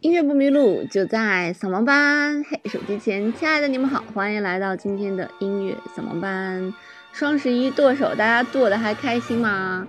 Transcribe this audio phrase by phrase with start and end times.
[0.00, 2.44] 音乐不迷路，就在扫盲班。
[2.44, 6.72] 嘿，手机前，亲爱的你们好，欢迎来到今天的音乐扫盲班。
[7.10, 9.88] 双十一剁手，大家剁的还开心吗？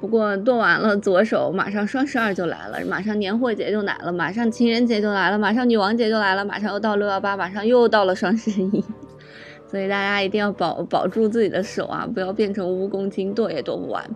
[0.00, 8.84] 不过剁完了左手，马上双十二就来了，马上年货节就来了，马上情人节就来了，马上女王节就来了，马上又到六幺八，马上又到了双十一。
[9.68, 14.08] 所以大家一定要保保住自己的手啊，不要变成蜈蚣精，剁也剁不完。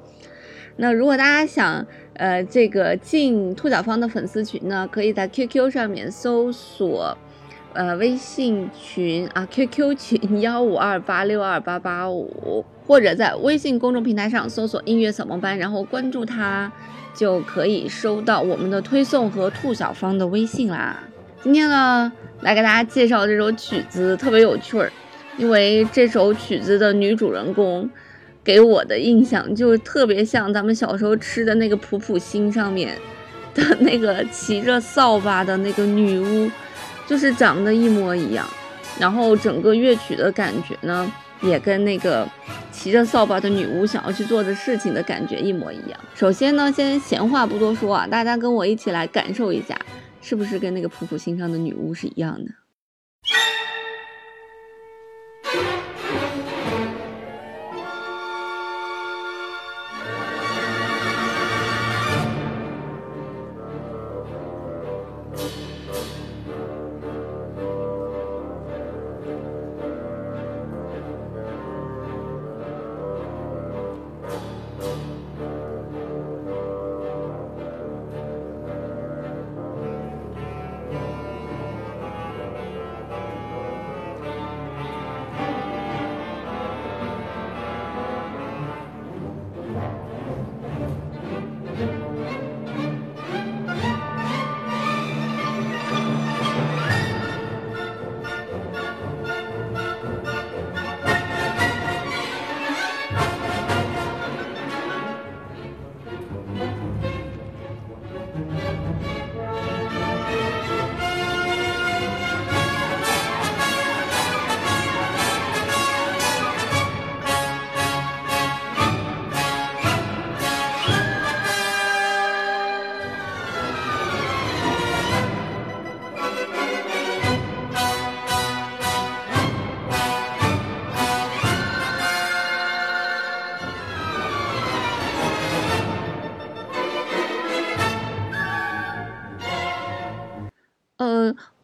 [0.77, 1.85] 那如果大家想，
[2.23, 7.19] 呃，这个进兔小芳的粉丝群呢，可以在 QQ 上面搜索，
[7.73, 16.71] 呃，微信群啊，QQ 群 幺五二八六二八八五，或者在微信公众平台上搜索音乐扫盲班，然后关注他，
[17.13, 21.03] 就可以收到我们的推送和兔小芳的微信啦。
[21.43, 24.93] 今天呢，来给大家介绍这首曲子，特别有趣儿，
[25.39, 27.91] 因为这首曲子的女主人公。
[28.45, 32.99] 给我的印象就特别像咱们小时候吃的那个普普星上面
[33.55, 36.51] 的那个骑着扫把的那个女巫，
[37.07, 38.47] 就是长得一模一样。
[38.99, 42.29] 然后整个乐曲的感觉呢，也跟那个
[42.71, 45.99] 骑着扫把的女巫想要去做的事情的感觉一模一样。
[46.15, 49.79] 首先呢，先闲话不多说啊，大家跟我一起来感受一下，
[50.21, 52.51] 是不是跟那个普普星上的女巫是一样的？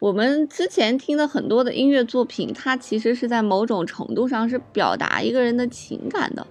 [0.09, 6.47] 我们之前听的很多的音乐作品，它其实是在某种程度上是表达一个人的情感的，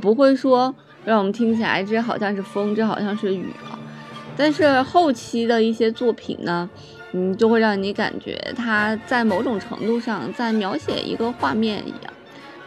[0.00, 3.78] 不会说让我们听起来这好像是风，这好像是雨啊。
[4.38, 6.70] 但是后期的一些作品呢，
[7.12, 12.12] 嗯，就会让你感觉它在某种程度上在描写一个画面一样，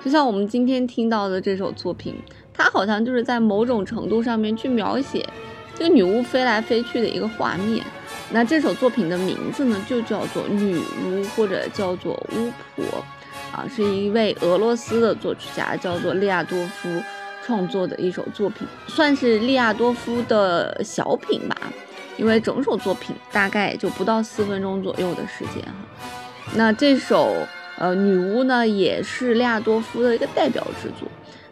[0.06, 2.14] 就像我们今天听到的这首作品，
[2.53, 5.28] 它好像就是在某种程度上面去描写
[5.74, 7.84] 这个女巫飞来飞去的一个画面。
[8.30, 12.86] 那这首作品的名字呢，就叫做《女巫》或者叫做《巫婆》，
[13.56, 17.02] 啊，是一位俄罗斯的作曲家，叫做利亚多夫
[17.46, 21.56] 创作的一首作品，算是利亚多夫的小品吧。
[22.18, 26.09] 因为整首作品大概就不到四分钟左右的时间哈。
[26.56, 27.34] 那这首
[27.78, 31.08] 呃《女巫》呢，也是利亚多夫的一个代表之作。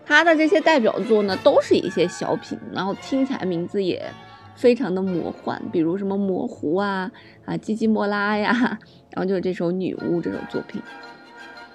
[0.05, 4.11] 他的这些代表作呢，都是一些小品，然后听起来名字也。
[4.55, 7.11] 非常的魔幻，比如什么模糊啊
[7.45, 8.79] 啊，基基莫拉呀，
[9.11, 10.81] 然后就是这首《女巫》这首作品。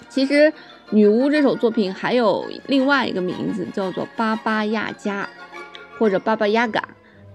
[0.08, 0.34] 其实
[0.90, 5.24] 《女巫》这首作品还有另外一个名字，叫做《巴巴亚加》
[5.98, 6.80] 或者《巴巴亚嘎》，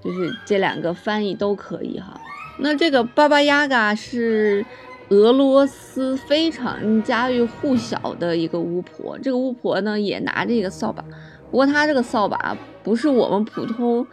[0.04, 2.20] 就是这两个翻译都可以哈。
[2.60, 4.66] 那这个巴巴亚嘎是
[5.10, 11.04] 俄罗斯非常家喻户晓的一个巫婆，这个巫婆呢也拿着一个扫把，
[11.52, 14.06] 不过她这个扫把不是我们普通。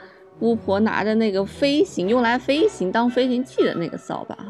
[0.43, 4.47] 巫婆拿着那个飞行用来飞行当飞行器的那个扫把哈，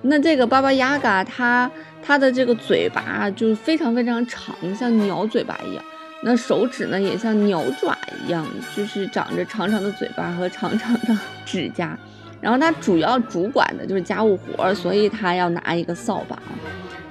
[0.00, 1.70] 那这个巴巴雅嘎它
[2.02, 5.84] 它的这个嘴巴就是非常非常长，像鸟嘴巴一样，
[6.22, 7.94] 那手指呢也像鸟爪
[8.24, 11.98] 一样，就是长着长长的嘴巴和长长的指甲，
[12.40, 16.38] 然后它主要主管的就是家务活，所以它要拿一个扫把，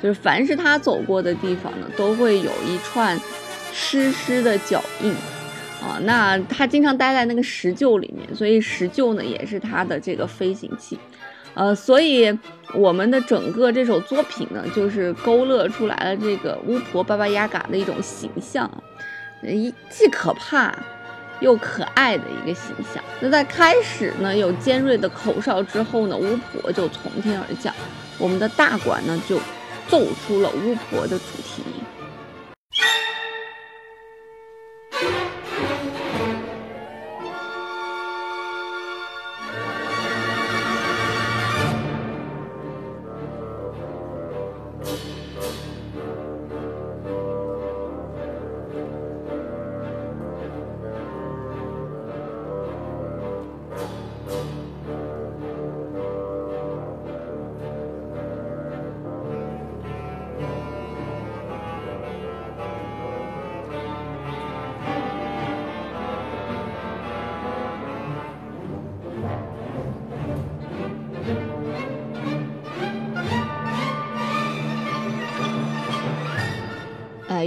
[0.02, 3.16] 就是凡是它走过的地方呢，都会有一串
[3.72, 5.14] 湿湿的脚印。
[5.82, 11.00] 啊，那他经常待在那个石臼里面，所以石臼呢也是他的这个飞行器，
[11.54, 12.38] 呃，所以
[12.74, 18.70] 我们的整个这首作品呢，就是勾勒出来了这个巫婆巴巴亚嘎的一种形象，
[19.42, 20.78] 一既可怕
[21.40, 23.02] 又可爱的一个形象。
[23.22, 27.74] 那在开始呢有尖锐的口哨之后呢，巫婆就从天而降，
[28.18, 29.40] 我们的大管呢就
[29.88, 31.64] 奏出了巫婆的主题。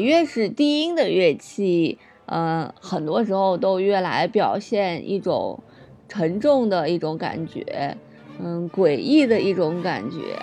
[0.03, 5.63] 越是低音的乐器，呃，很多时候都越来表现一种
[6.09, 7.97] 沉重的一种感觉，
[8.39, 10.35] 嗯，诡异的一种感觉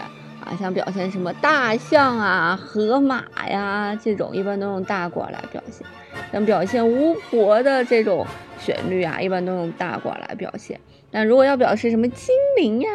[0.43, 5.85] 啊，像表现什么大象啊、河马呀这种，一般都用大管来表现；
[6.31, 8.25] 像表现巫婆的这种
[8.59, 10.79] 旋律啊，一般都用大管来表现。
[11.11, 12.89] 但如果要表示什么精灵呀，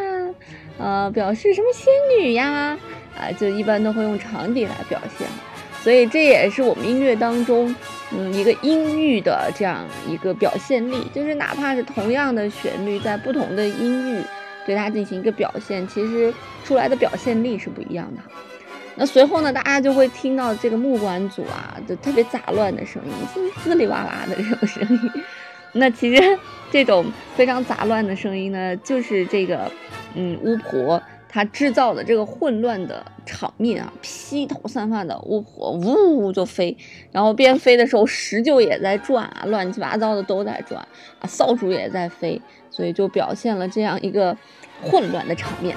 [0.79, 2.79] 呃，表示什么仙女呀，
[3.17, 5.27] 啊，就一般都会用长笛来表现。
[5.85, 7.77] 所以这也是我们音乐当中，
[8.11, 14.23] 嗯，一个音域的这样一个表现力，就是哪怕是同样的旋律，在不同的音域
[14.65, 16.33] 对它进行一个表现，其实
[16.65, 18.23] 出来的表现力是不一样的。
[18.95, 25.11] 那随后呢，大家就会听到这个木管组啊，就特别杂乱的声音，滋滋里哇啦的这种声音。
[25.77, 26.39] 那其实
[26.71, 27.05] 这种
[27.37, 29.71] 非常杂乱的声音呢，就是这个，
[30.15, 31.03] 嗯，巫婆。
[31.35, 36.77] 他制造的这个混乱的场面啊，披头散发的巫婆呜就飞，
[37.11, 40.81] 然后边飞的时候石臼也在转啊，乱七八糟的都在转
[41.19, 42.41] 啊，扫帚也在飞，
[42.71, 44.37] 所以就表现了这样一个
[44.81, 45.77] 混乱的场面。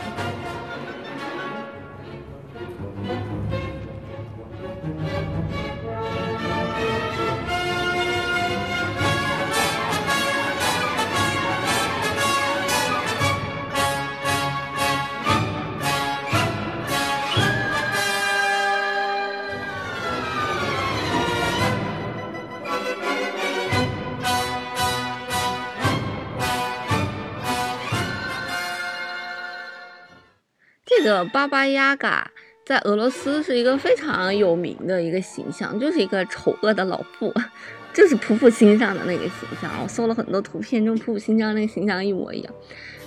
[31.25, 32.31] 巴巴亚嘎
[32.65, 37.33] 在俄罗斯是一个非常有名的一个形象，就是一个丑恶的老妇，
[37.93, 39.71] 就是普普星上的那个形象。
[39.81, 42.53] 我搜了很多图片，跟普普星上那个形象一模一样。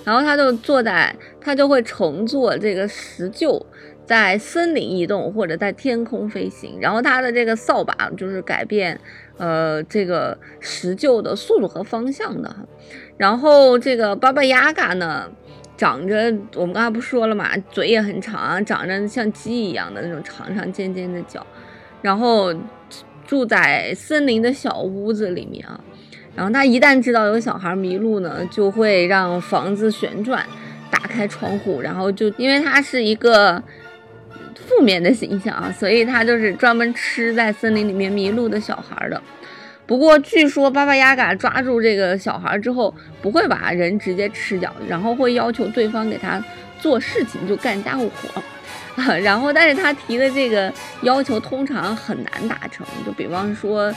[0.03, 3.63] 然后他就坐在，他就会乘坐这个石臼，
[4.03, 6.79] 在森林移动或者在天空飞行。
[6.81, 8.99] 然后他的这个扫把就是改变，
[9.37, 12.67] 呃，这个石臼的速度和方向的。
[13.15, 15.29] 然后这个巴巴亚嘎呢？
[15.81, 21.43] 长着，我们刚才不说了嘛，嘴也很长，长着像鸡一样的那种长长尖尖的角，
[22.03, 22.53] 然后
[23.25, 25.81] 住在森林的小屋子里面啊。
[26.35, 30.45] 然后他一旦知道有小孩迷路呢，就会让房子旋转，
[30.91, 33.59] 打开窗户，然后就因为他是一个
[34.53, 39.19] 负面的形象啊，所以他就是专门吃在森林里面迷路的小孩的。
[39.91, 46.41] 不过，据说巴巴亚嘎抓住这个小孩之后，不会把人直接吃掉，然后会要求对方给他
[46.79, 48.41] 做事情，就干家务活。
[49.21, 53.93] 然后，但是他提的这个要求通常很难达成，就比方说，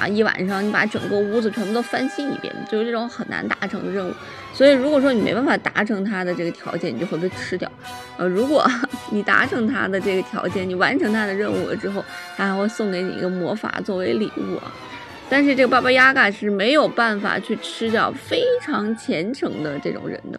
[0.00, 4.14] 啊，一晚上你把整个屋子全部都翻新一遍，就是这种很难达成的任务。
[4.54, 7.70] 所以，如果说你没办法达成他的这个条件，你就会被吃掉。
[8.16, 8.66] 呃，如果
[9.12, 12.02] 你达成他的这个条件，你完成他的任务了之后，
[12.34, 14.72] 他还会送给你一个魔法作为礼物啊。
[15.30, 20.38] 但是这个巴巴亚嘎是没有办法去吃掉非常虔诚的这种人的，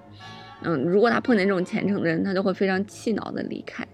[0.64, 3.86] 嗯，如果他碰见这种虔诚的人，他就会非常气恼的离开。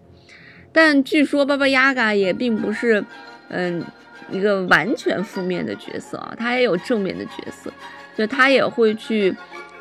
[0.71, 3.03] 但据说巴巴亚嘎也并不是，
[3.49, 3.83] 嗯，
[4.29, 7.71] 一个完全负面的角色啊，他也有正面的角色，
[8.15, 9.35] 就他也会去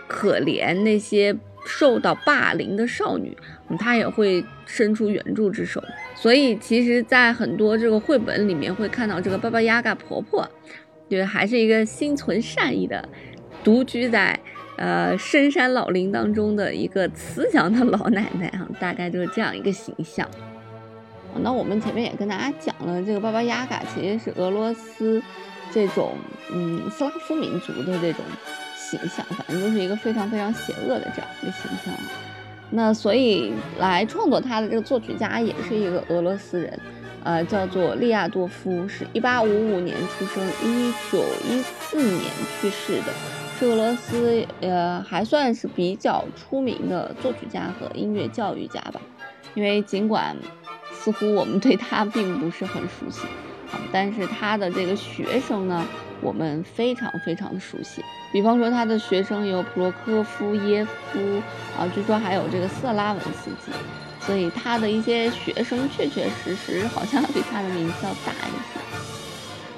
[0.07, 1.37] 可怜那些
[1.67, 3.37] 受到霸凌的少女，
[3.69, 5.83] 嗯他也会伸出援助之手。
[6.14, 10.49] 所以其实，在很多这个绘本里面会看到这个巴巴亚嘎婆婆。
[11.11, 13.07] 对，还是一个心存善意的，
[13.64, 14.38] 独居在
[14.79, 20.26] 呃深山老林当中的一个慈祥的老奶奶啊，大概就是这样一个形象。
[21.43, 25.21] 那我们前面也跟大家讲了，这个巴巴亚嘎其实是俄罗斯
[25.73, 26.14] 这种
[26.52, 28.25] 嗯斯拉夫民族的这种
[28.76, 31.93] 形象，反正就是一个非常非常邪恶的这样一个形象。
[32.71, 36.79] 那所以来创作他的这个作曲家也是一个俄罗斯人。
[37.23, 43.12] 呃，叫做利亚多夫，是一八五五年出生，一九一四年去世的，
[43.59, 49.00] 是俄罗斯呃还算是比较出名的作曲家和音乐教育家吧。
[49.55, 50.37] 因为尽管
[50.93, 53.23] 似乎我们对他并不是很熟悉，
[53.73, 55.85] 啊，但是他的这个学生呢，
[56.21, 58.03] 我们非常非常的熟悉。
[58.33, 61.21] 比方说他的学生有普罗科夫耶夫，
[61.77, 63.73] 啊，据说还有这个色拉文斯基。
[64.21, 68.81] 所以他的一些学生确确实实好像比他的名气要大一些。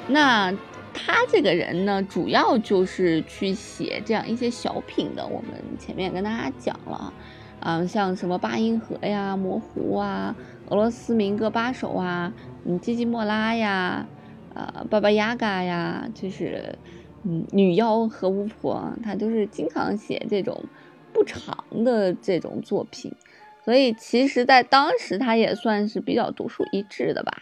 [0.08, 0.52] 那
[0.92, 5.26] 他这个人呢，主要就是去写这样一些小品的。
[5.26, 7.12] 我们前面跟大家讲了，
[7.60, 10.36] 嗯，像什么八音盒呀、模糊啊、
[10.68, 12.32] 俄罗斯民歌八首啊、
[12.66, 14.06] 嗯，基基莫拉呀、
[14.54, 16.78] 呃，巴巴亚嘎呀，就是
[17.22, 20.64] 嗯，女妖和巫婆，他都是经常写这种
[21.12, 23.14] 不长的这种作品。
[23.64, 27.32] 所以，其实，在当时，他也算是比较独树一帜的吧，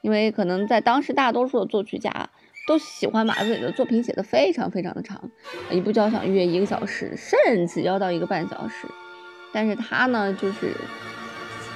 [0.00, 2.30] 因为可能在当时，大多数的作曲家
[2.66, 5.30] 都喜欢把自己的作品写得非常非常的长，
[5.70, 8.88] 一部交响乐一个小时，甚至要到一个半小时，
[9.52, 10.72] 但是他呢，就是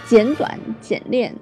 [0.06, 1.34] 简短简练，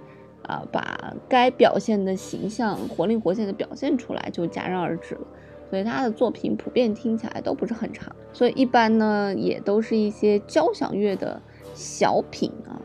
[0.42, 5.26] 啊，把该表现的形象活灵活现的表现出来，就戛然而止了。
[5.70, 11.40] 所以他的作品普遍听起来都不是很长，所以一般呢，也都是一些交响乐的。
[11.75, 12.81] 小品啊，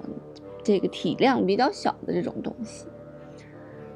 [0.63, 2.85] 这个体量比较小的这种东西。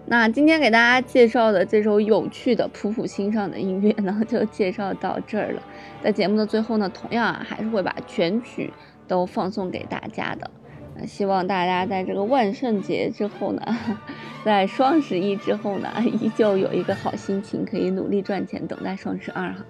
[0.08, 5.62] 那今天给大家介绍的这首有趣的、普普心上的音乐呢，就介绍到这儿了。
[6.04, 8.74] 在节目的最后呢，同样啊，还是会把全曲
[9.08, 10.50] 都放送给大家的。
[10.96, 13.62] 那希望大家在这个万圣节之后呢，
[14.44, 19.64] 在双十一之后呢，依旧有一个好心情，可以努力赚钱，等待双十二哈。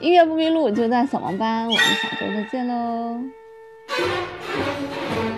[0.00, 1.66] 音乐不迷路，就在扫盲班。
[1.66, 3.37] 我们下周再见喽。
[3.88, 5.37] Thank you.